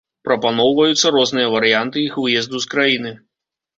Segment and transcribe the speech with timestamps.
[0.27, 3.11] Прапрацоўваюцца розныя варыянты іх выезду з краіны.